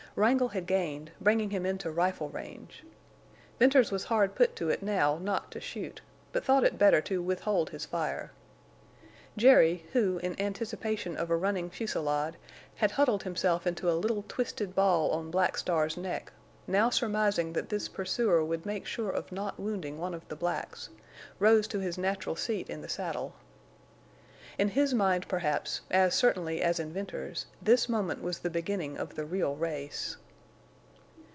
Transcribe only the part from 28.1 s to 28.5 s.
was the